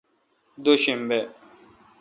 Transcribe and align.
دو 0.63 0.73
شنبہ 0.83 1.19